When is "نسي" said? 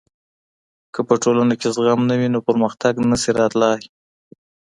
3.09-3.31